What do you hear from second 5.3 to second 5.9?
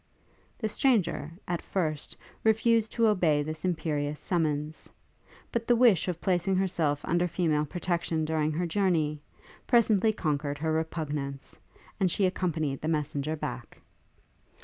but the